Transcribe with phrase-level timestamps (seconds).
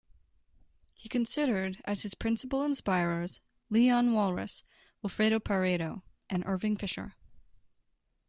[0.95, 4.63] He considered, as his principal inspirers, Leon Walras,
[5.03, 7.13] Wilfredo Pareto and Irving Fisher.